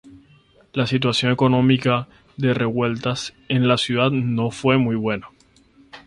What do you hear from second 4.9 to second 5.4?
buena.